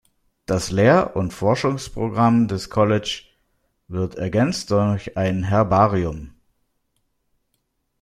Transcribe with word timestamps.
Das 0.47 0.71
Lehr- 0.71 1.15
und 1.15 1.31
Forschungsprogramm 1.31 2.47
des 2.47 2.71
College 2.71 3.25
wird 3.87 4.15
ergänzt 4.15 4.71
durch 4.71 5.15
ein 5.15 5.43
Herbarium. 5.43 6.33